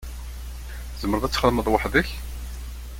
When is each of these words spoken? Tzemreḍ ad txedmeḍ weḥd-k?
Tzemreḍ 0.93 1.23
ad 1.23 1.31
txedmeḍ 1.33 1.67
weḥd-k? 1.69 2.09